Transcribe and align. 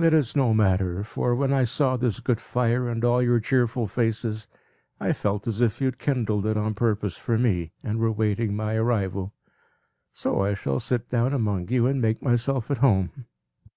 It 0.00 0.12
is 0.12 0.34
no 0.34 0.52
matter; 0.52 1.04
for, 1.04 1.36
when 1.36 1.52
I 1.52 1.62
saw 1.62 1.96
this 1.96 2.18
good 2.18 2.40
fire, 2.40 2.88
and 2.88 3.04
all 3.04 3.22
your 3.22 3.38
cheerful 3.38 3.86
faces, 3.86 4.48
I 4.98 5.12
felt 5.12 5.46
as 5.46 5.60
if 5.60 5.80
you 5.80 5.84
had 5.86 6.00
kindled 6.00 6.46
it 6.46 6.56
on 6.56 6.74
purpose 6.74 7.16
for 7.16 7.38
me, 7.38 7.70
and 7.84 8.00
were 8.00 8.10
waiting 8.10 8.56
my 8.56 8.74
arrival. 8.74 9.34
So 10.12 10.40
I 10.40 10.54
shall 10.54 10.80
sit 10.80 11.10
down 11.10 11.32
among 11.32 11.68
you, 11.68 11.86
and 11.86 12.02
make 12.02 12.20
myself 12.20 12.72
at 12.72 12.78
home." 12.78 13.26